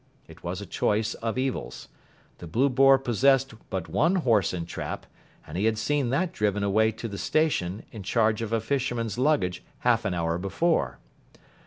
[0.27, 1.87] It was a choice of evils.
[2.39, 5.05] The "Blue Boar" possessed but one horse and trap,
[5.45, 9.19] and he had seen that driven away to the station in charge of a fisherman's
[9.19, 10.97] luggage half an hour before.